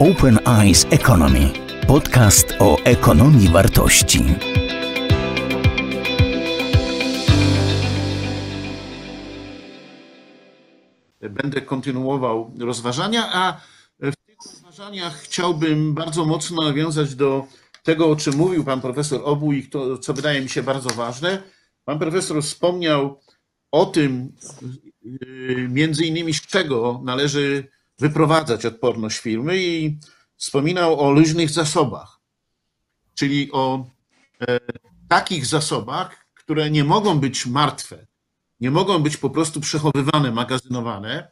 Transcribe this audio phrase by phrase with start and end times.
[0.00, 1.50] Open Eyes Economy.
[1.86, 4.24] Podcast o ekonomii wartości.
[11.30, 13.60] Będę kontynuował rozważania, a
[14.00, 17.46] w tych rozważaniach chciałbym bardzo mocno nawiązać do
[17.82, 21.42] tego, o czym mówił pan profesor Obój, to, co wydaje mi się bardzo ważne.
[21.84, 23.20] Pan profesor wspomniał
[23.72, 24.32] o tym,
[25.02, 29.98] yy, między innymi z czego należy wyprowadzać odporność firmy i
[30.36, 32.20] wspominał o luźnych zasobach,
[33.14, 33.84] czyli o
[34.40, 34.60] e,
[35.08, 38.06] takich zasobach, które nie mogą być martwe,
[38.60, 41.30] nie mogą być po prostu przechowywane, magazynowane,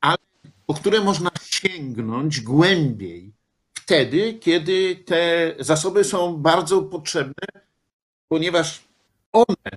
[0.00, 0.18] ale
[0.66, 3.32] po które można sięgnąć głębiej
[3.74, 7.46] wtedy, kiedy te zasoby są bardzo potrzebne,
[8.28, 8.82] ponieważ
[9.32, 9.70] one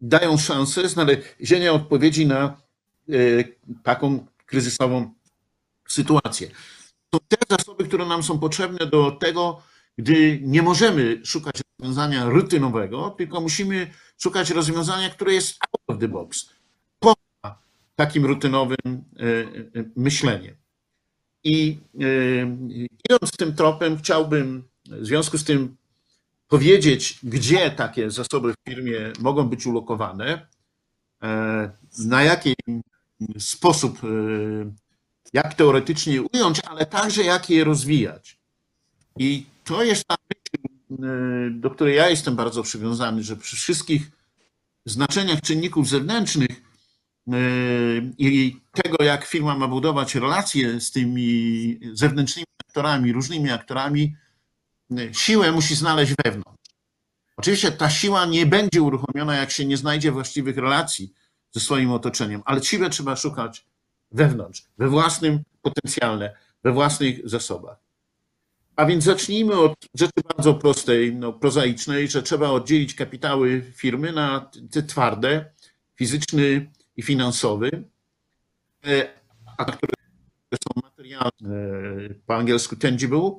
[0.00, 2.56] dają szansę znalezienia odpowiedzi na
[3.08, 3.14] e,
[3.82, 5.14] taką kryzysową
[5.88, 6.50] sytuację.
[7.10, 9.62] To te zasoby, które nam są potrzebne do tego,
[9.98, 16.08] gdy nie możemy szukać rozwiązania rutynowego, tylko musimy szukać rozwiązania, które jest out of the
[16.08, 16.50] box,
[16.98, 17.58] poza
[17.96, 19.24] takim rutynowym e,
[19.80, 20.56] e, myśleniem.
[21.44, 21.78] I
[23.10, 25.76] idąc tym tropem, chciałbym w związku z tym
[26.48, 30.46] powiedzieć, gdzie takie zasoby w firmie mogą być ulokowane,
[31.22, 32.54] e, na jaki
[33.38, 34.08] sposób, e,
[35.34, 38.38] jak teoretycznie ująć, ale także jak je rozwijać.
[39.18, 40.72] I to jest ta myśl,
[41.04, 44.10] e, do której ja jestem bardzo przywiązany, że przy wszystkich
[44.86, 46.64] znaczeniach czynników zewnętrznych
[48.18, 54.16] i tego, jak firma ma budować relacje z tymi zewnętrznymi aktorami, różnymi aktorami,
[55.12, 56.70] siłę musi znaleźć wewnątrz.
[57.36, 61.12] Oczywiście ta siła nie będzie uruchomiona, jak się nie znajdzie właściwych relacji
[61.50, 63.66] ze swoim otoczeniem, ale siłę trzeba szukać
[64.14, 67.78] wewnątrz, we własnym potencjale, we własnych zasobach.
[68.76, 74.50] A więc zacznijmy od rzeczy bardzo prostej, no, prozaicznej, że trzeba oddzielić kapitały firmy na
[74.70, 75.52] te twarde,
[75.94, 77.84] fizyczny i finansowy,
[78.86, 79.08] e,
[79.58, 79.92] a które
[80.54, 81.58] są materialne,
[82.26, 83.30] po angielsku tangible,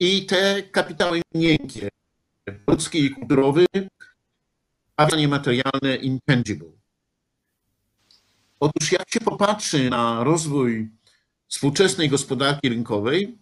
[0.00, 1.88] i te kapitały miękkie,
[2.66, 3.66] ludzki i kulturowy,
[4.96, 6.68] a niematerialne intangible.
[8.60, 10.90] Otóż jak się popatrzy na rozwój
[11.48, 13.38] współczesnej gospodarki rynkowej,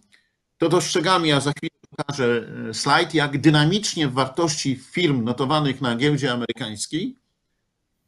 [0.59, 6.33] to dostrzegamy, ja za chwilę pokażę e, slajd, jak dynamicznie wartości firm notowanych na giełdzie
[6.33, 7.17] amerykańskiej,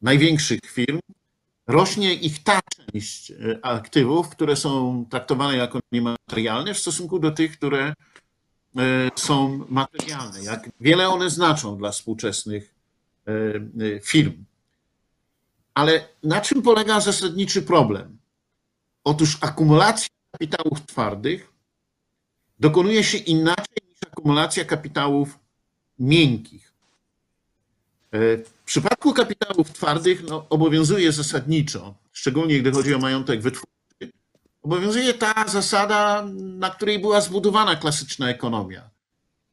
[0.02, 0.98] największych firm,
[1.66, 7.58] rośnie ich ta część e, aktywów, które są traktowane jako niematerialne w stosunku do tych,
[7.58, 7.94] które
[8.78, 12.74] E, są materialne, jak wiele one znaczą dla współczesnych
[14.02, 14.44] firm.
[15.76, 18.18] Ale na czym polega zasadniczy problem?
[19.04, 21.52] Otóż akumulacja kapitałów twardych
[22.58, 25.38] dokonuje się inaczej niż akumulacja kapitałów
[25.98, 26.72] miękkich.
[28.12, 34.12] W przypadku kapitałów twardych no, obowiązuje zasadniczo, szczególnie gdy chodzi o majątek wytwórczy,
[34.62, 38.90] obowiązuje ta zasada, na której była zbudowana klasyczna ekonomia,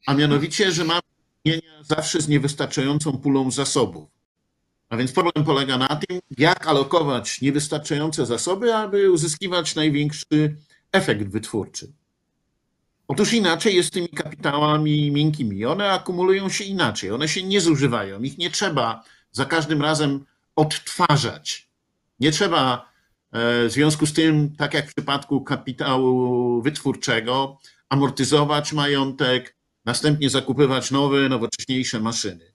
[0.08, 1.02] a mianowicie, że mamy
[1.46, 4.13] czynienia zawsze z niewystarczającą pulą zasobów.
[4.94, 10.56] A więc problem polega na tym, jak alokować niewystarczające zasoby, aby uzyskiwać największy
[10.92, 11.92] efekt wytwórczy.
[13.08, 15.66] Otóż inaczej jest z tymi kapitałami miękkimi.
[15.66, 18.22] One akumulują się inaczej, one się nie zużywają.
[18.22, 21.70] Ich nie trzeba za każdym razem odtwarzać.
[22.20, 22.94] Nie trzeba
[23.34, 29.56] E, w związku z tym, tak jak w przypadku kapitału wytwórczego, amortyzować majątek,
[29.86, 32.53] następnie zakupywać nowe, nowocześniejsze maszyny.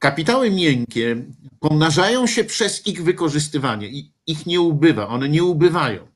[0.00, 1.24] Kapitały miękkie
[1.60, 6.08] pomnażają się przez ich wykorzystywanie i ich nie ubywa, one nie ubywają.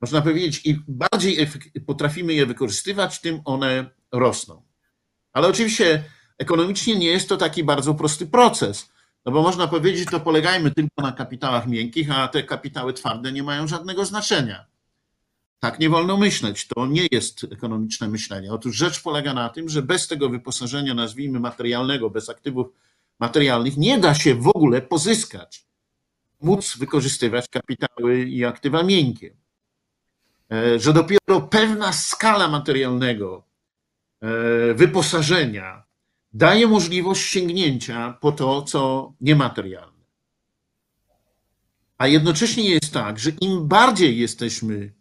[0.00, 1.46] Można powiedzieć, im bardziej
[1.86, 4.62] potrafimy je wykorzystywać, tym one rosną.
[5.32, 6.04] Ale oczywiście
[6.38, 8.94] ekonomicznie nie jest to taki bardzo prosty proces
[9.24, 13.42] no bo można powiedzieć, to polegajmy tylko na kapitałach miękkich, a te kapitały twarde nie
[13.42, 14.66] mają żadnego znaczenia.
[15.58, 16.66] Tak nie wolno myśleć.
[16.66, 18.52] To nie jest ekonomiczne myślenie.
[18.52, 22.66] Otóż rzecz polega na tym, że bez tego wyposażenia, nazwijmy materialnego, bez aktywów
[23.20, 25.66] materialnych, nie da się w ogóle pozyskać,
[26.40, 29.36] móc wykorzystywać kapitały i aktywa miękkie.
[30.52, 33.46] E, że dopiero pewna skala materialnego
[34.20, 35.84] e, wyposażenia
[36.32, 40.04] daje możliwość sięgnięcia po to, co niematerialne.
[41.98, 44.94] A jednocześnie jest tak, że im bardziej jesteśmy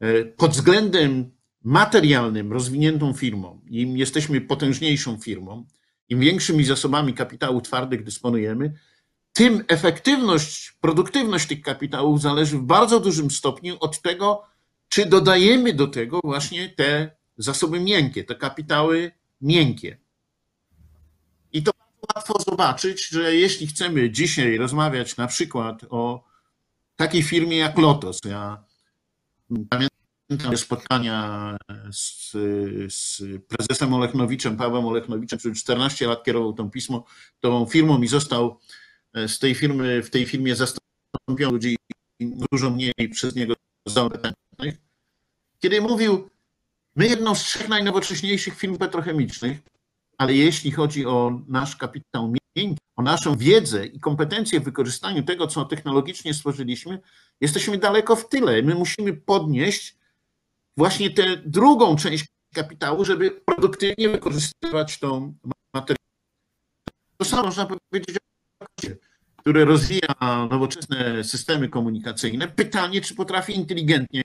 [0.00, 1.30] e, pod względem
[1.62, 5.66] materialnym rozwiniętą firmą, im jesteśmy potężniejszą firmą,
[6.08, 8.72] im większymi zasobami kapitału twardych dysponujemy,
[9.32, 14.42] tym efektywność, produktywność tych kapitałów zależy w bardzo dużym stopniu od tego,
[14.88, 19.98] czy dodajemy do tego właśnie te zasoby miękkie, te kapitały miękkie.
[21.52, 21.72] I to
[22.16, 26.24] łatwo zobaczyć, że jeśli chcemy dzisiaj rozmawiać na przykład o
[26.96, 28.64] takiej firmie jak Lotos, ja
[29.48, 29.95] pamiętam
[30.56, 31.56] spotkania
[31.92, 32.32] z,
[32.94, 37.04] z prezesem Olechnowiciem, Pawłem Olechnowiciem, który 14 lat kierował tą pismo,
[37.40, 38.58] tą firmą i został
[39.14, 41.76] z tej firmy, w tej firmie zastąpiony ludzi
[42.52, 43.54] dużo mniej przez niego
[43.86, 44.76] zaopatrzonych,
[45.58, 46.30] kiedy mówił,
[46.96, 49.58] my jedną z trzech najnowocześniejszych firm petrochemicznych,
[50.18, 55.46] ale jeśli chodzi o nasz kapitał miękki, o naszą wiedzę i kompetencje w wykorzystaniu tego,
[55.46, 57.00] co technologicznie stworzyliśmy,
[57.40, 58.62] jesteśmy daleko w tyle.
[58.62, 59.96] My musimy podnieść
[60.76, 65.34] właśnie tę drugą część kapitału, żeby produktywnie wykorzystywać tą
[65.74, 65.96] materię.
[67.16, 68.16] To samo można powiedzieć
[68.60, 68.66] o
[69.36, 70.14] które rozwija
[70.50, 72.48] nowoczesne systemy komunikacyjne.
[72.48, 74.22] Pytanie, czy potrafi inteligentnie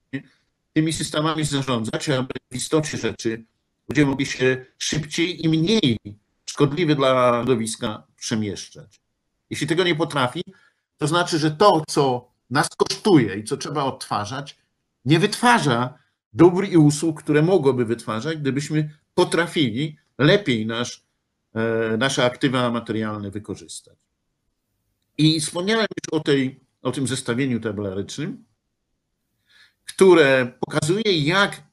[0.73, 3.43] tymi systemami zarządzać, aby w istocie rzeczy
[3.87, 5.97] będziemy mogli się szybciej i mniej
[6.45, 8.99] szkodliwy dla środowiska przemieszczać.
[9.49, 10.41] Jeśli tego nie potrafi,
[10.97, 14.57] to znaczy, że to, co nas kosztuje i co trzeba odtwarzać,
[15.05, 15.99] nie wytwarza
[16.33, 21.03] dóbr i usług, które mogłoby wytwarzać, gdybyśmy potrafili lepiej nasz,
[21.53, 23.97] e, nasze aktywa materialne wykorzystać.
[25.17, 28.45] I wspomniałem już o, tej, o tym zestawieniu tabelarycznym,
[29.85, 31.63] które pokazuje, jak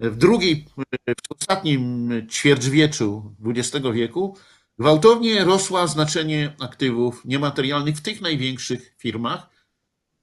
[0.00, 0.66] w drugiej,
[1.06, 4.36] w ostatnim ćwierćwieczu XX wieku
[4.78, 9.50] gwałtownie rosła znaczenie aktywów niematerialnych w tych największych firmach.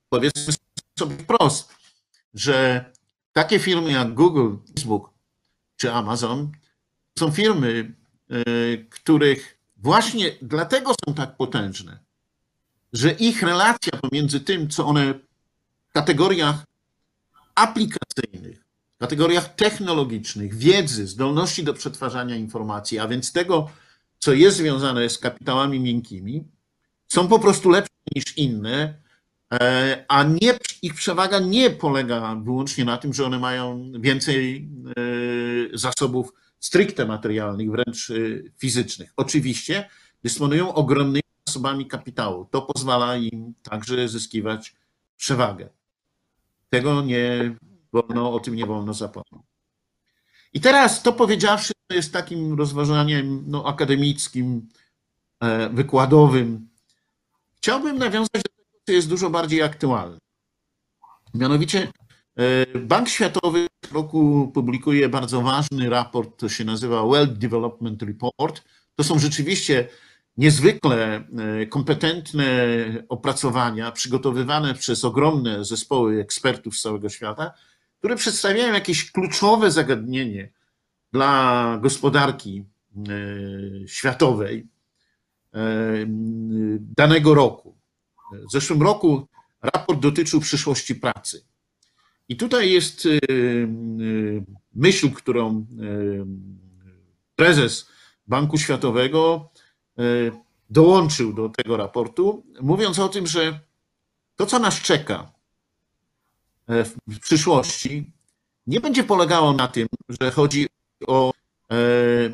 [0.10, 0.54] Powiedzmy
[1.00, 1.76] sobie wprost,
[2.34, 2.86] że
[3.38, 5.10] takie firmy jak Google, Facebook
[5.76, 6.52] czy Amazon
[7.20, 7.94] są firmy,
[8.30, 8.44] e,
[8.78, 12.00] których właśnie dlatego są tak potężne,
[12.94, 15.14] że ich relacja pomiędzy tym, co one
[15.90, 16.56] w kategoriach
[17.56, 23.70] aplikacyjnych, w kategoriach technologicznych, wiedzy, zdolności do przetwarzania informacji, a więc tego,
[24.20, 26.44] co jest związane z kapitałami miękkimi,
[27.08, 28.94] są po prostu lepsze niż inne,
[30.08, 34.70] a nie, ich przewaga nie polega wyłącznie na tym, że one mają więcej
[35.74, 38.14] e, zasobów stricte materialnych, wręcz e,
[38.58, 39.14] fizycznych.
[39.18, 39.90] Oczywiście
[40.24, 42.46] dysponują ogromnymi zasobami kapitału.
[42.46, 44.76] To pozwala im także zyskiwać
[45.18, 45.70] przewagę.
[46.70, 47.56] Tego nie
[47.92, 49.46] wolno, o tym nie wolno zapomnieć.
[50.54, 54.70] I teraz to powiedziawszy, to jest takim rozważaniem no, akademickim,
[55.40, 56.70] e, wykładowym.
[57.58, 58.57] Chciałbym nawiązać do
[58.94, 60.18] jest dużo bardziej aktualne.
[61.34, 61.92] Mianowicie
[62.36, 68.64] e, Bank Światowy w roku publikuje bardzo ważny raport, to się nazywa Wealth Development Report.
[68.96, 69.90] To są rzeczywiście
[70.38, 72.46] niezwykle e, kompetentne
[73.10, 77.52] opracowania przygotowywane przez ogromne zespoły ekspertów z całego świata,
[78.00, 80.52] które przedstawiają jakieś kluczowe zagadnienie
[81.14, 84.68] dla gospodarki e, światowej
[86.80, 87.77] danego roku.
[88.32, 89.28] W zeszłym roku
[89.62, 91.46] raport dotyczył przyszłości pracy.
[92.30, 93.08] I tutaj jest
[94.76, 95.66] myśl, którą
[97.36, 97.90] prezes
[98.28, 99.50] Banku Światowego
[100.70, 103.60] dołączył do tego raportu, mówiąc o tym, że
[104.36, 105.32] to, co nas czeka
[106.68, 108.12] e, w przyszłości,
[108.68, 109.88] nie będzie polegało na tym,
[110.22, 110.68] że chodzi
[111.08, 111.34] o
[111.72, 111.76] e,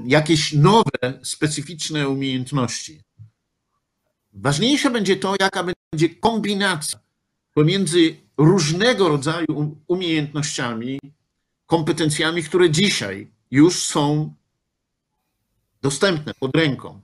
[0.06, 3.02] jakieś nowe, specyficzne umiejętności.
[4.34, 5.64] Ważniejsze będzie to, jaka
[5.94, 7.00] będzie kombinacja
[7.54, 11.00] pomiędzy różnego rodzaju umiejętnościami,
[11.66, 14.34] kompetencjami, które dzisiaj już są
[15.82, 17.02] dostępne pod ręką.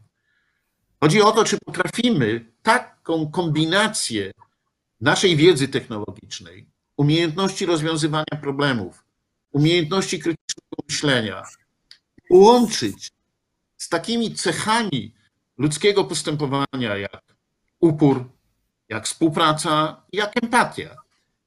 [0.99, 4.31] Chodzi o to, czy potrafimy taką kombinację
[5.01, 6.65] naszej wiedzy technologicznej,
[6.97, 9.03] umiejętności rozwiązywania problemów,
[9.51, 11.43] umiejętności krytycznego myślenia,
[12.29, 13.11] łączyć
[13.77, 15.13] z takimi cechami
[15.57, 17.21] ludzkiego postępowania, jak
[17.79, 18.38] upór,
[18.89, 20.95] jak współpraca, jak empatia.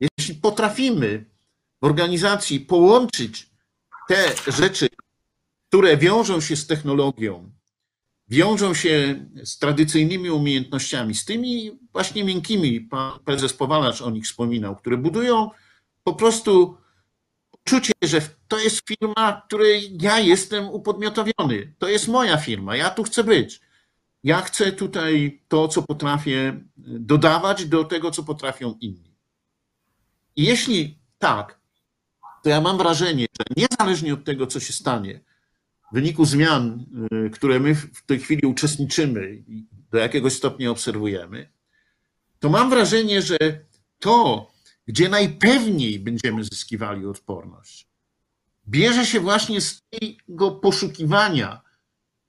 [0.00, 1.24] Jeśli potrafimy
[1.82, 3.50] w organizacji połączyć
[4.08, 4.88] te rzeczy,
[5.68, 7.52] które wiążą się z technologią,
[8.28, 14.76] wiążą się z tradycyjnymi umiejętnościami, z tymi właśnie miękkimi, pan prezes Powalacz o nich wspominał,
[14.76, 15.50] które budują
[16.04, 16.76] po prostu
[17.50, 21.74] poczucie, że to jest firma, której ja jestem upodmiotowiony.
[21.78, 23.60] To jest moja firma, ja tu chcę być.
[24.24, 29.16] Ja chcę tutaj to, co potrafię, dodawać do tego, co potrafią inni.
[30.36, 31.60] I jeśli tak,
[32.42, 35.20] to ja mam wrażenie, że niezależnie od tego, co się stanie,
[35.90, 36.86] w wyniku zmian,
[37.26, 41.48] y, które my w tej chwili uczestniczymy i do jakiegoś stopnia obserwujemy,
[42.38, 43.38] to mam wrażenie, że
[43.98, 44.50] to,
[44.86, 47.88] gdzie najpewniej będziemy zyskiwali odporność,
[48.68, 51.61] bierze się właśnie z tego poszukiwania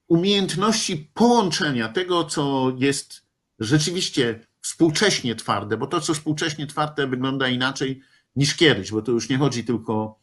[0.08, 3.22] umiejętności połączenia tego, co jest
[3.58, 8.02] rzeczywiście współcześnie twarde, bo to, co współcześnie twarde, wygląda inaczej
[8.36, 10.18] niż kiedyś, bo to już nie chodzi tylko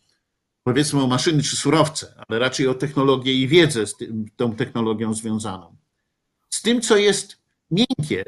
[0.63, 5.13] powiedzmy o maszyny czy surowce, ale raczej o technologię i wiedzę z tym, tą technologią
[5.13, 5.75] związaną.
[6.49, 7.37] Z tym, co jest
[7.71, 8.23] miękkie,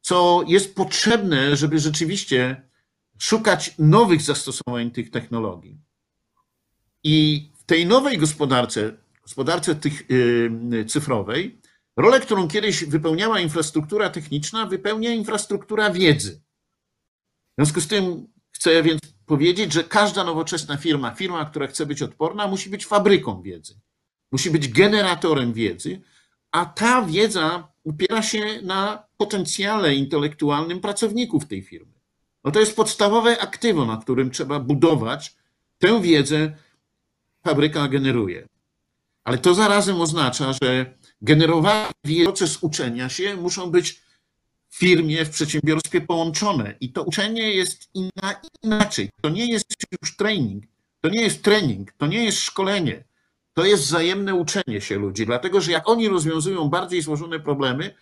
[0.00, 2.62] co jest potrzebne, żeby rzeczywiście
[3.18, 5.78] szukać nowych zastosowań tych technologii.
[7.04, 8.92] I w tej nowej gospodarce,
[9.26, 11.58] gospodarce tych, yy, cyfrowej,
[11.96, 16.40] rolę, którą kiedyś wypełniała infrastruktura techniczna, wypełnia infrastruktura wiedzy.
[17.52, 22.02] W związku z tym chcę więc powiedzieć, że każda nowoczesna firma, firma, która chce być
[22.02, 23.80] odporna, musi być fabryką wiedzy,
[24.32, 26.00] musi być generatorem wiedzy,
[26.52, 31.92] a ta wiedza opiera się na potencjale intelektualnym pracowników tej firmy.
[32.44, 35.36] No to jest podstawowe aktywo, na którym trzeba budować
[35.78, 36.56] tę wiedzę,
[37.44, 38.46] fabryka generuje.
[39.26, 41.92] Ale to zarazem oznacza, że generowany
[42.24, 44.00] proces uczenia się muszą być
[44.68, 46.74] w firmie, w przedsiębiorstwie połączone.
[46.80, 47.90] I to uczenie jest
[48.62, 49.10] inaczej.
[49.20, 49.66] To nie jest
[50.02, 50.64] już trening,
[51.00, 53.04] to nie jest trening, to nie jest szkolenie.
[53.54, 57.94] To jest wzajemne uczenie się ludzi, dlatego że jak oni rozwiązują bardziej złożone problemy,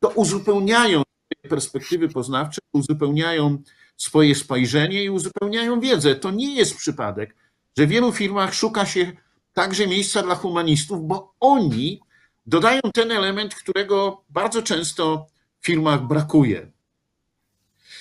[0.00, 1.02] to uzupełniają
[1.48, 3.62] perspektywy poznawcze, uzupełniają
[3.96, 6.14] swoje spojrzenie i uzupełniają wiedzę.
[6.14, 7.34] To nie jest przypadek,
[7.78, 9.12] że w wielu firmach szuka się
[9.52, 12.00] także miejsca dla humanistów, bo oni
[12.46, 15.26] dodają ten element, którego bardzo często
[15.60, 16.72] w firmach brakuje.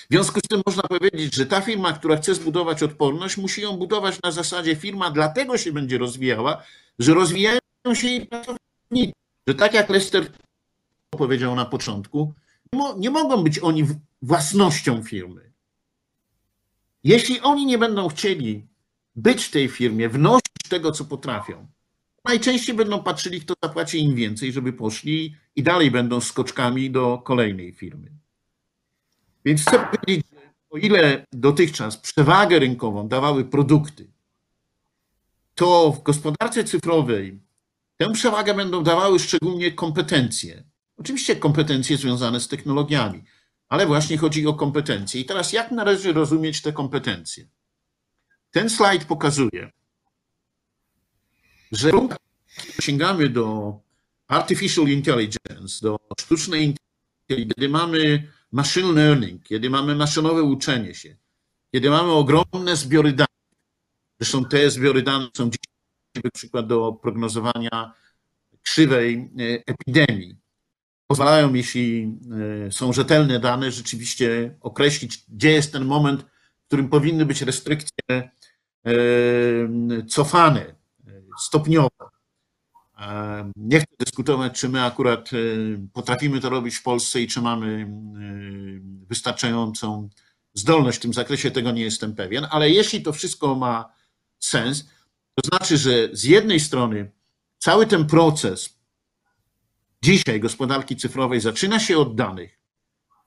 [0.10, 3.78] W związku z tym można powiedzieć, że ta firma, która chce zbudować odporność, musi ją
[3.78, 6.64] budować na zasadzie firma dlatego się będzie rozwijała,
[7.00, 7.60] że rozwijają
[7.94, 9.14] się jej pracownicy.
[9.48, 10.32] Że tak jak Lester
[11.10, 12.34] powiedział na początku,
[12.98, 13.88] nie mogą być oni
[14.22, 15.52] własnością firmy.
[17.04, 18.68] Jeśli oni nie będą chcieli
[19.16, 21.68] być w tej firmie, wnosić tego, co potrafią,
[22.26, 27.74] najczęściej będą patrzyli, kto zapłaci im więcej, żeby poszli i dalej będą skoczkami do kolejnej
[27.74, 28.12] firmy.
[29.46, 30.38] Więc chcę powiedzieć, że
[30.70, 34.12] o ile dotychczas przewagę rynkową dawały produkty,
[35.56, 37.40] to w gospodarce cyfrowej
[37.98, 40.64] tę przewagę będą dawały szczególnie kompetencje.
[40.98, 43.24] Oczywiście kompetencje związane z technologiami,
[43.70, 45.22] ale właśnie chodzi o kompetencje.
[45.22, 47.48] I teraz jak należy rozumieć te kompetencje?
[48.52, 49.72] Ten slajd pokazuje,
[51.72, 51.92] że
[52.82, 53.76] sięgamy do
[54.28, 61.16] artificial intelligence, do sztucznej inteligencji, kiedy mamy machine learning, kiedy mamy maszynowe uczenie się,
[61.72, 63.56] kiedy mamy ogromne zbiory danych,
[64.20, 67.94] zresztą te zbiory danych są dzisiaj przykład do prognozowania
[68.62, 70.38] krzywej e, epidemii,
[71.08, 72.18] pozwalają, jeśli
[72.68, 76.22] e, są rzetelne dane, rzeczywiście określić, gdzie jest ten moment,
[76.64, 78.32] w którym powinny być restrykcje e,
[80.08, 80.71] cofane
[81.40, 82.10] stopniowo.
[83.56, 85.30] Nie chcę dyskutować, czy my akurat
[85.94, 87.92] potrafimy to robić w Polsce i czy mamy
[89.08, 90.10] wystarczającą
[90.54, 93.94] zdolność w tym zakresie, tego nie jestem pewien, ale jeśli to wszystko ma
[94.40, 94.90] sens,
[95.36, 97.12] to znaczy, że z jednej strony
[97.58, 98.80] cały ten proces
[100.04, 102.60] dzisiaj gospodarki cyfrowej zaczyna się od danych.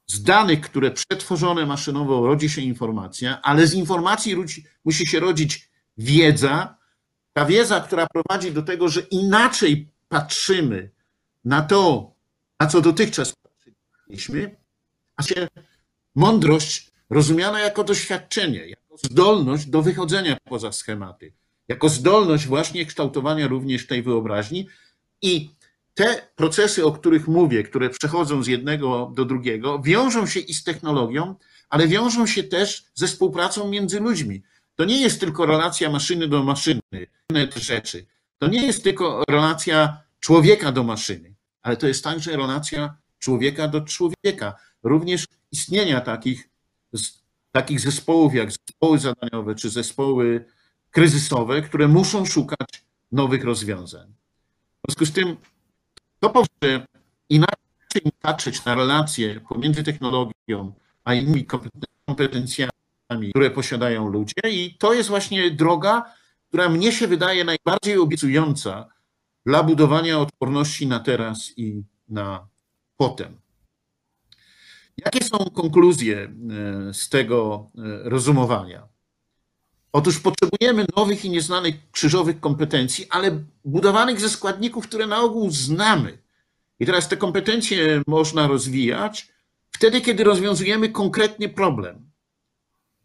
[0.07, 4.37] Z danych, które przetworzone maszynowo rodzi się informacja, ale z informacji
[4.85, 6.77] musi się rodzić wiedza,
[7.35, 10.91] ta wiedza, która prowadzi do tego, że inaczej patrzymy
[11.45, 12.13] na to,
[12.61, 14.57] na co dotychczas patrzyliśmy,
[15.17, 15.49] a się
[16.15, 21.33] mądrość rozumiana jako doświadczenie, jako zdolność do wychodzenia poza schematy,
[21.69, 24.69] jako zdolność właśnie kształtowania również tej wyobraźni
[25.23, 25.51] i
[25.95, 30.65] te procesy, o których mówię, które przechodzą z jednego do drugiego, wiążą się i z
[30.65, 31.35] technologią,
[31.69, 34.43] ale wiążą się też ze współpracą między ludźmi.
[34.77, 36.81] To nie jest tylko relacja maszyny do maszyny,
[37.57, 38.07] rzeczy.
[38.39, 43.81] To nie jest tylko relacja człowieka do maszyny, ale to jest także relacja człowieka do
[43.81, 44.55] człowieka.
[44.83, 46.49] Również istnienia takich,
[47.53, 50.45] takich zespołów jak zespoły zadaniowe czy zespoły
[50.91, 54.15] kryzysowe, które muszą szukać nowych rozwiązań.
[54.83, 55.37] W związku z tym
[56.21, 56.87] to powoduje
[57.29, 60.73] inaczej patrzeć na relacje pomiędzy technologią
[61.05, 61.47] a innymi
[62.07, 62.73] kompetencjami,
[63.31, 66.13] które posiadają ludzie, i to jest właśnie droga,
[66.49, 68.89] która mnie się wydaje najbardziej obiecująca
[69.47, 72.49] dla budowania odporności na teraz i na
[72.97, 73.41] potem.
[74.97, 78.89] Jakie są konkluzje e, z tego e, rozumowania?
[79.93, 86.19] Otóż potrzebujemy nowych i nieznanych krzyżowych kompetencji, ale budowanych ze składników, które na ogół znamy.
[86.81, 89.29] I teraz te kompetencje można rozwijać
[89.71, 92.11] wtedy, kiedy rozwiązujemy konkretny problem.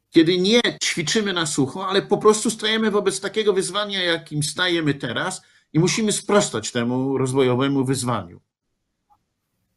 [0.09, 5.41] Kiedy nie ćwiczymy na sucho, ale po prostu stajemy wobec takiego wyzwania, jakim stajemy teraz
[5.73, 8.41] i musimy sprostać temu rozwojowemu wyzwaniu.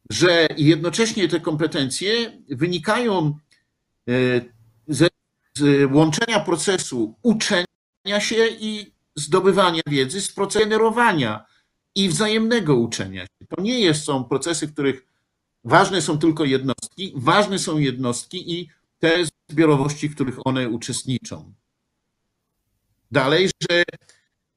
[0.09, 3.37] Że jednocześnie te kompetencje wynikają
[4.09, 4.41] e,
[4.87, 5.11] z
[5.91, 11.45] łączenia procesu uczenia się i zdobywania wiedzy z procesu generowania
[11.95, 13.47] i wzajemnego uczenia się.
[13.49, 15.07] To nie jest, są procesy, w których
[15.63, 18.69] ważne są tylko jednostki, ważne są jednostki i
[19.03, 21.53] te zbiorowości, w których one uczestniczą.
[23.11, 23.83] Dalej, że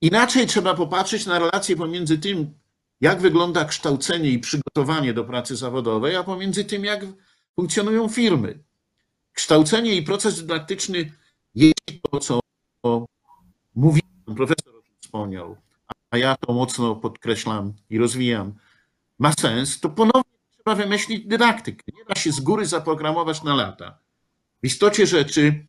[0.00, 2.54] inaczej trzeba popatrzeć na relacje pomiędzy tym,
[3.00, 7.06] jak wygląda kształcenie i przygotowanie do pracy zawodowej, a pomiędzy tym, jak
[7.56, 8.64] funkcjonują firmy.
[9.32, 11.12] Kształcenie i proces dydaktyczny,
[11.54, 12.40] jeśli to, co
[13.74, 14.02] mówi
[14.36, 15.56] profesor wspomniał,
[16.10, 18.54] a ja to mocno podkreślam i rozwijam,
[19.18, 21.82] ma sens, to ponownie trzeba wymyślić dydaktykę.
[21.98, 24.05] Nie da się z góry zaprogramować na lata.
[24.62, 25.66] W istocie rzeczy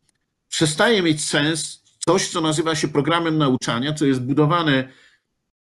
[0.48, 4.88] przestaje mieć sens coś, co nazywa się programem nauczania, co jest budowane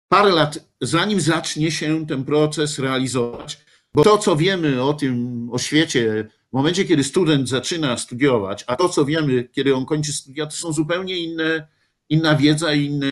[0.07, 3.59] parę lat, zanim zacznie się ten proces realizować.
[3.93, 8.75] Bo to, co wiemy o tym, o świecie, w momencie, kiedy student zaczyna studiować, a
[8.75, 11.67] to, co wiemy, kiedy on kończy studia, to są zupełnie inne,
[12.09, 13.09] inna wiedza i inne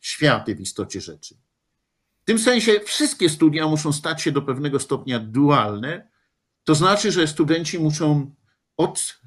[0.00, 1.34] światy w istocie rzeczy.
[2.22, 6.08] W tym sensie wszystkie studia muszą stać się do pewnego stopnia dualne,
[6.64, 8.34] to znaczy, że studenci muszą
[8.76, 9.18] od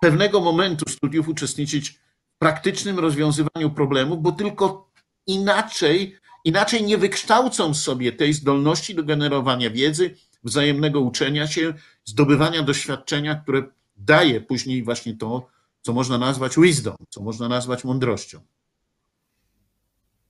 [0.00, 4.90] pewnego momentu studiów uczestniczyć w praktycznym rozwiązywaniu problemów, bo tylko
[5.26, 11.74] inaczej, inaczej nie wykształcą sobie tej zdolności do generowania wiedzy, wzajemnego uczenia się,
[12.04, 13.62] zdobywania doświadczenia, które
[13.96, 15.48] daje później właśnie to,
[15.82, 18.40] co można nazwać wisdom, co można nazwać mądrością.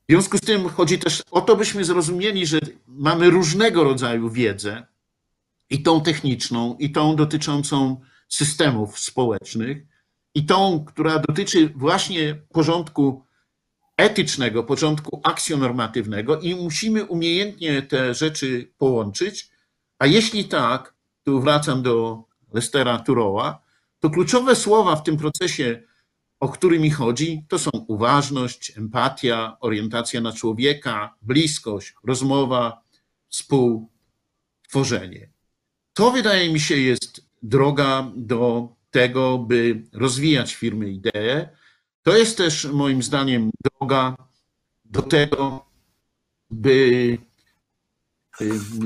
[0.09, 4.87] W związku z tym chodzi też o to, byśmy zrozumieli, że mamy różnego rodzaju wiedzę,
[5.71, 9.79] i tą techniczną, i tą dotyczącą systemów społecznych,
[10.35, 13.25] i tą, która dotyczy właśnie porządku
[13.97, 19.51] etycznego, porządku aksjonormatywnego, i musimy umiejętnie te rzeczy połączyć.
[19.99, 23.63] A jeśli tak, tu wracam do Lestera Turoła,
[24.01, 25.83] to kluczowe słowa w tym procesie
[26.41, 32.83] o który mi chodzi, to są uważność, empatia, orientacja na człowieka, bliskość, rozmowa,
[33.29, 35.31] współtworzenie.
[35.93, 41.49] To wydaje mi się jest droga do tego, by rozwijać firmy idee.
[42.03, 44.17] To jest też moim zdaniem droga
[44.85, 45.67] do tego,
[46.51, 47.19] by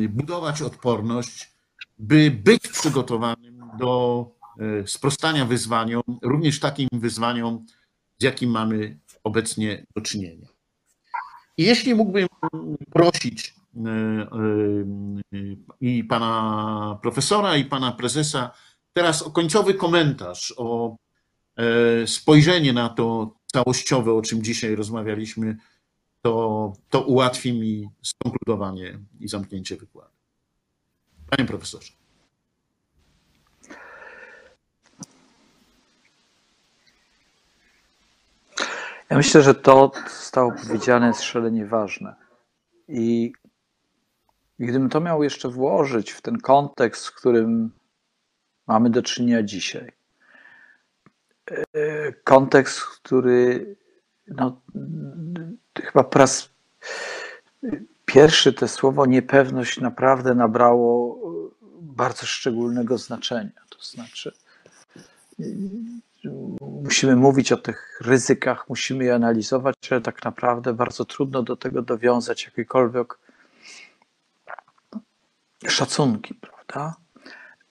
[0.08, 1.50] budować odporność,
[1.98, 4.26] by być przygotowanym do
[4.60, 7.66] E, sprostania wyzwaniom, również takim wyzwaniom,
[8.18, 10.48] z jakim mamy obecnie do czynienia.
[11.56, 12.28] I jeśli mógłbym
[12.92, 13.54] prosić
[15.80, 18.50] i pana profesora, i pana prezesa
[18.92, 20.96] teraz o końcowy komentarz, o
[22.06, 25.56] spojrzenie na to całościowe, o czym dzisiaj rozmawialiśmy,
[26.22, 30.10] to, to ułatwi mi skonkludowanie i zamknięcie wykładu.
[31.30, 31.92] Panie profesorze.
[39.10, 42.14] Ja myślę, że to zostało powiedziane jest szalenie ważne.
[42.88, 43.32] I
[44.66, 47.70] gdybym to miał jeszcze włożyć w ten kontekst, w którym
[48.66, 49.92] mamy do czynienia dzisiaj,
[51.50, 53.76] e, kontekst, który
[54.26, 54.60] no,
[55.82, 56.50] chyba po raz
[58.04, 61.20] pierwszy to słowo niepewność naprawdę nabrało
[61.80, 63.60] bardzo szczególnego znaczenia.
[63.68, 64.32] To znaczy,
[66.60, 71.82] musimy mówić o tych ryzykach, musimy je analizować, ale tak naprawdę bardzo trudno do tego
[71.82, 73.18] dowiązać jakiekolwiek
[75.68, 76.94] szacunki, prawda?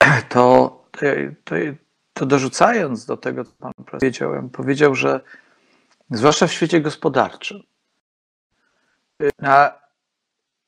[0.28, 0.80] To,
[1.44, 1.54] to,
[2.12, 5.20] to dorzucając do tego, co Pan powiedział, ja powiedział, że
[6.10, 7.62] zwłaszcza w świecie gospodarczym,
[9.38, 9.80] na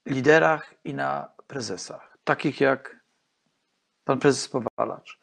[0.06, 3.00] liderach i na prezesach, takich jak
[4.04, 5.18] Pan Prezes Powalacz,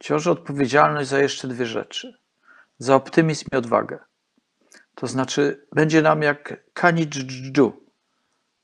[0.00, 2.18] ciąży odpowiedzialność za jeszcze dwie rzeczy:
[2.78, 3.98] za optymizm i odwagę.
[4.94, 7.86] To znaczy, będzie nam jak kani dżdżdżu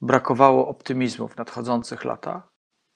[0.01, 2.43] brakowało optymizmu w nadchodzących latach,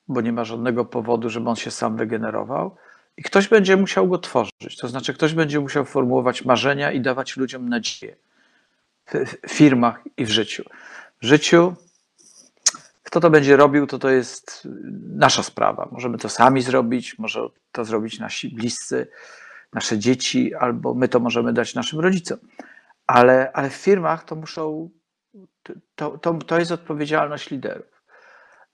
[0.08, 2.76] bo nie ma żadnego powodu, żeby on się sam wygenerował,
[3.16, 4.76] i ktoś będzie musiał go tworzyć.
[4.80, 8.16] To znaczy, ktoś będzie musiał formułować marzenia i dawać ludziom nadzieję
[9.48, 10.64] w firmach i w życiu.
[11.22, 11.74] W życiu
[13.12, 14.68] kto to będzie robił, to to jest
[15.16, 15.88] nasza sprawa.
[15.92, 19.06] Możemy to sami zrobić, może to zrobić nasi bliscy,
[19.72, 22.38] nasze dzieci, albo my to możemy dać naszym rodzicom.
[23.06, 24.90] Ale, ale w firmach to muszą,
[25.94, 28.02] to, to, to jest odpowiedzialność liderów.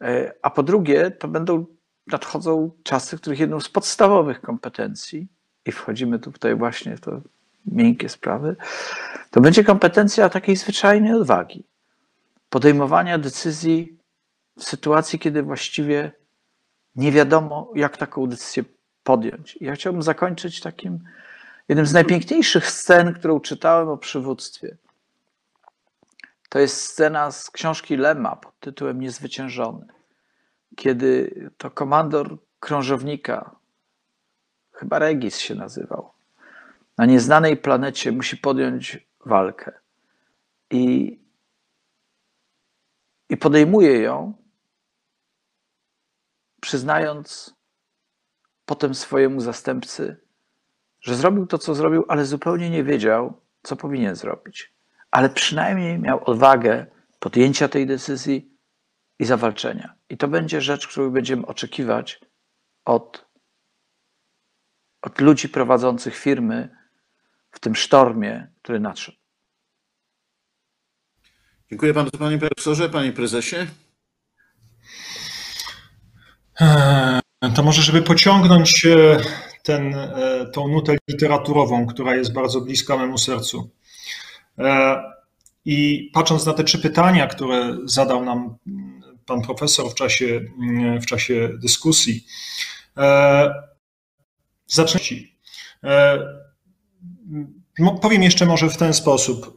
[0.00, 1.66] E, a po drugie, to będą,
[2.06, 5.28] nadchodzą czasy, w których jedną z podstawowych kompetencji
[5.66, 7.20] i wchodzimy tutaj właśnie w to
[7.66, 8.56] miękkie sprawy,
[9.30, 11.64] to będzie kompetencja takiej zwyczajnej odwagi.
[12.50, 13.98] Podejmowania decyzji
[14.58, 16.12] w sytuacji, kiedy właściwie
[16.96, 18.64] nie wiadomo, jak taką decyzję
[19.04, 19.58] podjąć.
[19.60, 21.04] Ja chciałbym zakończyć takim
[21.68, 24.76] jednym z najpiękniejszych scen, którą czytałem o przywództwie.
[26.48, 29.86] To jest scena z książki Lema pod tytułem Niezwyciężony,
[30.76, 33.56] kiedy to komandor krążownika,
[34.72, 36.10] chyba Regis się nazywał,
[36.98, 39.72] na nieznanej planecie musi podjąć walkę.
[40.70, 41.18] I,
[43.28, 44.34] i podejmuje ją,
[46.60, 47.54] przyznając
[48.66, 50.16] potem swojemu zastępcy,
[51.00, 54.77] że zrobił to, co zrobił, ale zupełnie nie wiedział, co powinien zrobić.
[55.10, 56.86] Ale przynajmniej miał odwagę
[57.18, 58.58] podjęcia tej decyzji
[59.18, 59.94] i zawalczenia.
[60.08, 62.20] I to będzie rzecz, którą będziemy oczekiwać
[62.84, 63.28] od,
[65.02, 66.76] od ludzi prowadzących firmy
[67.50, 69.18] w tym sztormie, który nadszedł.
[71.70, 73.56] Dziękuję bardzo panie profesorze, panie prezesie.
[76.60, 77.20] Eee,
[77.54, 79.20] to może, żeby pociągnąć e,
[79.62, 83.70] ten, e, tą nutę literaturową, która jest bardzo bliska memu sercu.
[84.58, 85.02] E,
[85.64, 88.56] I patrząc na te trzy pytania, które zadał nam
[89.26, 90.40] pan profesor w czasie,
[91.02, 92.26] w czasie dyskusji,
[94.66, 95.00] zacznę.
[98.02, 99.56] Powiem jeszcze może w ten sposób.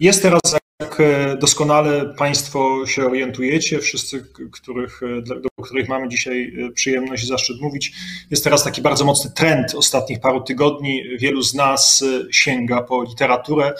[0.00, 0.40] Jest teraz
[0.80, 7.24] jak e, doskonale Państwo się orientujecie, wszyscy, których, e, do których mamy dzisiaj e, przyjemność
[7.24, 7.92] i zaszczyt mówić,
[8.30, 11.02] jest teraz taki bardzo mocny trend ostatnich paru tygodni.
[11.18, 13.74] Wielu z nas sięga po literaturę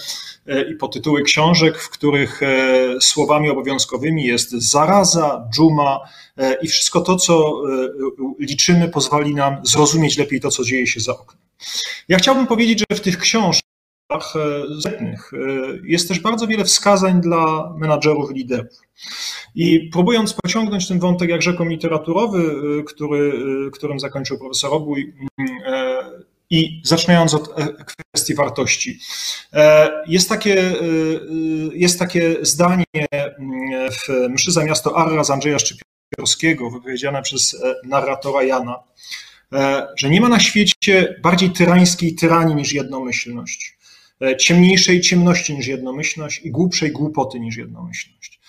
[0.72, 2.40] i po tytuły książek, w których
[3.00, 6.00] słowami obowiązkowymi jest zaraza, dżuma
[6.62, 7.62] i wszystko to, co
[8.38, 11.40] liczymy, pozwoli nam zrozumieć lepiej to, co dzieje się za oknem.
[12.08, 13.73] Ja chciałbym powiedzieć, że w tych książkach,
[14.78, 15.32] zetnych.
[15.32, 15.38] E,
[15.84, 18.80] jest też bardzo wiele wskazań dla menadżerów liderów.
[19.54, 23.32] I próbując pociągnąć ten wątek, jak rzekom literaturowy, e, który,
[23.66, 25.50] e, którym zakończył profesor Obój, mm,
[26.50, 27.54] i zaczynając od
[27.86, 28.98] kwestii wartości.
[30.06, 30.74] Jest takie,
[31.72, 38.42] jest takie zdanie mm, w Mszy za miasto Arra z Andrzeja Szczypiorskiego, wypowiedziane przez narratora
[38.42, 38.74] Jana,
[39.96, 43.74] że nie ma na świecie bardziej tyrańskiej tyranii niż jednomyślność.
[44.24, 48.40] E, ciemniejszej ciemności niż jednomyślność i głupszej głupoty niż jednomyślność.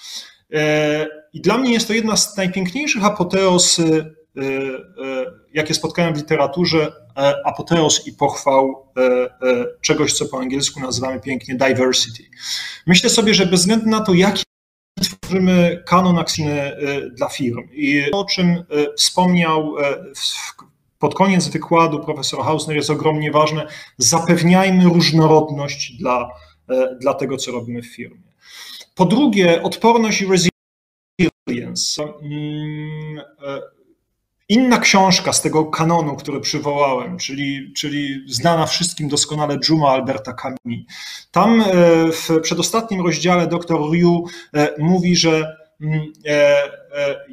[0.54, 4.16] E, I dla mnie jest to jedna z najpiękniejszych apoteos, e,
[5.54, 6.92] jakie spotkałem w literaturze,
[7.46, 8.92] apoteos i pochwał
[9.82, 12.24] czegoś, co po angielsku nazywamy pięknie diversity.
[12.88, 14.44] Myślę sobie, że bez względu na to, jaki
[15.02, 16.72] tworzymy kanon akcyjny
[17.12, 18.64] dla firm i o czym
[18.98, 19.76] wspomniał
[20.16, 20.56] w
[21.06, 23.68] pod koniec wykładu profesor Hausner jest ogromnie ważne.
[23.98, 26.30] Zapewniajmy różnorodność dla,
[26.70, 28.22] e, dla tego, co robimy w firmie.
[28.96, 32.04] Po drugie, odporność i resilience.
[32.04, 33.62] Mm, e,
[34.50, 40.80] inna książka z tego kanonu, który przywołałem, czyli, czyli znana wszystkim doskonale Dżuma Alberta Camus.
[41.32, 41.66] Tam e,
[42.12, 44.26] w przedostatnim rozdziale dr Ryu
[44.78, 45.65] mówi, że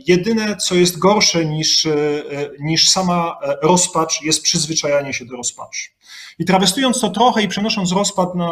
[0.06, 1.92] jedyne, co jest gorsze niż, e,
[2.60, 5.90] niż sama rozpacz, jest przyzwyczajanie się do rozpaczy.
[6.38, 8.50] I trawestując to trochę i przenosząc rozpad na,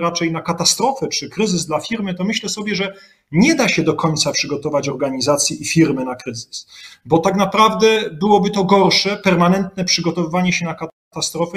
[0.00, 2.94] raczej na katastrofę czy kryzys dla firmy, to myślę sobie, że
[3.32, 6.66] nie da się do końca przygotować organizacji i firmy na kryzys,
[7.04, 10.99] bo tak naprawdę byłoby to gorsze, permanentne przygotowywanie się na katastrofę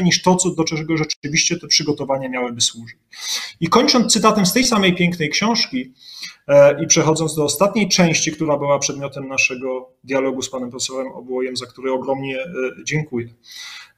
[0.03, 2.97] niż to, co, do czego rzeczywiście te przygotowania miałyby służyć.
[3.59, 5.93] I kończąc cytatem z tej samej pięknej książki
[6.47, 11.57] e, i przechodząc do ostatniej części, która była przedmiotem naszego dialogu z panem profesorem Obłojem,
[11.57, 12.47] za który ogromnie e,
[12.83, 13.33] dziękuję.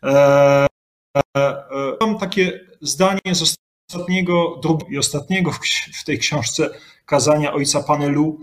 [0.03, 0.67] E,
[2.01, 3.57] mam takie zdanie z
[3.89, 5.51] ostatniego i ostatniego
[6.01, 6.69] w tej książce
[7.05, 8.39] kazania ojca Panelu,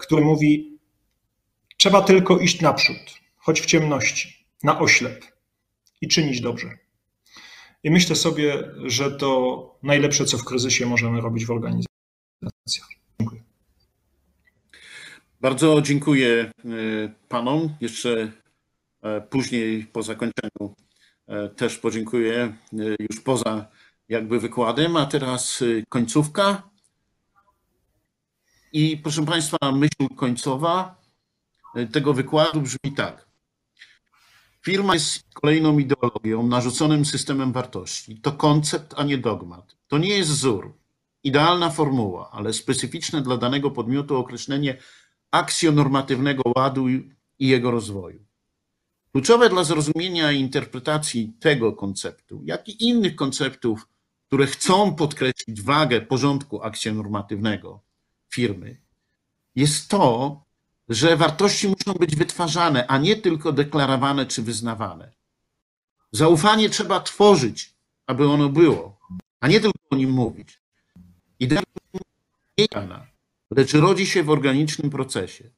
[0.00, 0.78] który mówi:
[1.76, 2.96] Trzeba tylko iść naprzód,
[3.36, 5.29] choć w ciemności, na oślep
[6.00, 6.78] i czynić dobrze.
[7.82, 11.90] I myślę sobie, że to najlepsze, co w kryzysie możemy robić w organizacjach.
[13.20, 13.42] Dziękuję.
[15.40, 16.50] Bardzo dziękuję e,
[17.28, 17.74] panom.
[17.80, 18.32] Jeszcze
[19.02, 20.74] e, później po zakończeniu
[21.26, 22.56] e, też podziękuję
[23.10, 23.68] już poza
[24.08, 26.70] jakby wykładem, a teraz końcówka.
[28.72, 31.00] I proszę Państwa, myśl końcowa
[31.92, 33.29] tego wykładu brzmi tak.
[34.64, 38.20] Firma jest kolejną ideologią, narzuconym systemem wartości.
[38.20, 39.76] To koncept, a nie dogmat.
[39.88, 40.74] To nie jest wzór,
[41.24, 44.76] idealna formuła, ale specyficzne dla danego podmiotu określenie
[45.30, 48.24] aksjonormatywnego ładu i jego rozwoju.
[49.12, 53.88] Kluczowe dla zrozumienia i interpretacji tego konceptu, jak i innych konceptów,
[54.26, 57.80] które chcą podkreślić wagę porządku akcjonormatywnego
[58.28, 58.80] firmy,
[59.54, 60.42] jest to,
[60.90, 65.12] że wartości muszą być wytwarzane, a nie tylko deklarowane czy wyznawane.
[66.12, 67.74] Zaufanie trzeba tworzyć,
[68.06, 68.98] aby ono było,
[69.40, 70.60] a nie tylko o nim mówić.
[71.40, 71.62] Idea
[72.58, 73.06] nie jana,
[73.50, 75.50] lecz rodzi się w organicznym procesie.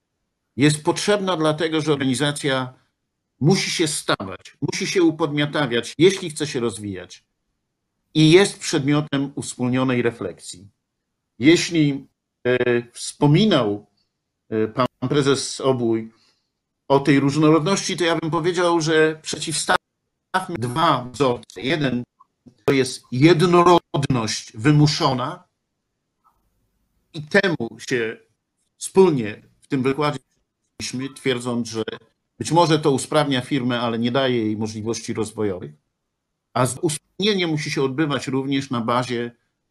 [0.56, 2.74] Jest potrzebna dlatego, że organizacja
[3.40, 7.24] musi się stawać, musi się upodmiotawiać, jeśli chce się rozwijać.
[8.14, 10.68] I jest przedmiotem uwspólnionej refleksji.
[11.38, 12.06] Jeśli
[12.46, 13.91] e, wspominał
[14.74, 16.12] pan prezes Obój
[16.88, 21.60] o tej różnorodności, to ja bym powiedział, że przeciwstawmy dwa wzorce.
[21.60, 22.02] Jeden
[22.64, 25.44] to jest jednorodność wymuszona
[27.14, 28.16] i temu się
[28.78, 30.18] wspólnie w tym wykładzie
[31.14, 31.82] twierdząc, że
[32.38, 35.72] być może to usprawnia firmę, ale nie daje jej możliwości rozwojowych.
[36.54, 39.30] A usprawnienie musi się odbywać również na bazie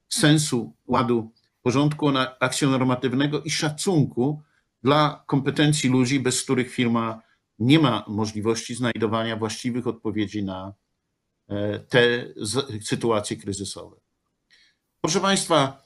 [0.09, 4.41] sensu ładu porządku akcjonormatywnego i szacunku
[4.83, 7.21] dla kompetencji ludzi, bez których firma
[7.59, 10.73] nie ma możliwości znajdowania właściwych odpowiedzi na
[11.49, 12.33] e, te
[12.81, 13.97] sytuacje kryzysowe.
[15.01, 15.83] Proszę Państwa,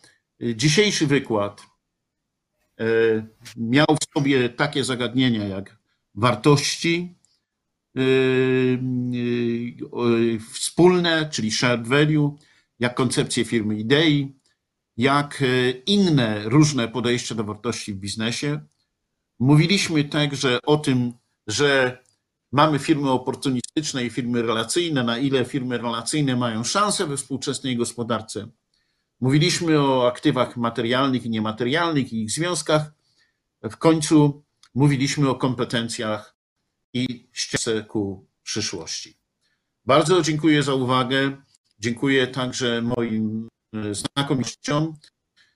[0.55, 1.61] dzisiejszy wykład
[2.79, 2.85] e,
[3.57, 5.77] miał w sobie takie zagadnienia jak
[6.15, 7.15] wartości
[7.95, 8.79] yy,
[10.53, 12.35] wspólne, czyli shared value,
[12.79, 14.35] jak koncepcję firmy idei,
[14.97, 15.43] jak
[15.85, 18.59] inne różne podejścia do wartości w biznesie.
[19.39, 21.13] Mówiliśmy także o tym,
[21.47, 21.97] że
[22.51, 28.47] mamy firmy oportunistyczne i firmy relacyjne, na ile firmy relacyjne mają szansę we współczesnej gospodarce.
[29.21, 32.93] Mówiliśmy o aktywach materialnych i niematerialnych i ich związkach.
[33.63, 34.43] W końcu
[34.75, 36.35] mówiliśmy o kompetencjach
[36.93, 39.17] i ścieżce ku przyszłości.
[39.85, 41.37] Bardzo dziękuję za uwagę.
[41.79, 43.47] Dziękuję także moim
[43.91, 44.93] znakomitem.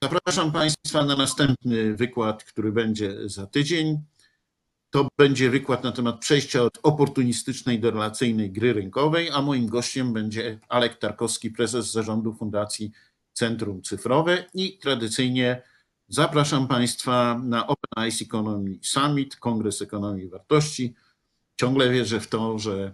[0.04, 4.04] Zapraszam Państwa na następny wykład, który będzie za tydzień.
[4.90, 10.14] To będzie wykład na temat przejścia od oportunistycznej do relacyjnej gry rynkowej, a moim gościem
[10.14, 12.92] będzie Alek Tarkowski, prezes zarządu Fundacji
[13.34, 15.62] Centrum Cyfrowe i tradycyjnie
[16.08, 20.96] Zapraszam Państwa na Open Ice Economy Summit, Kongres Ekonomii i Wartości.
[21.60, 22.94] Ciągle wierzę w to, że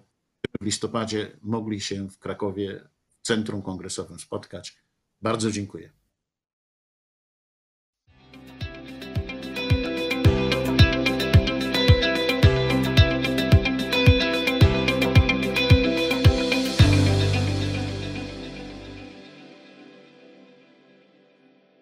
[0.61, 4.77] w listopadzie mogli się w Krakowie w Centrum Kongresowym spotkać.
[5.21, 6.04] Bardzo dziękuję.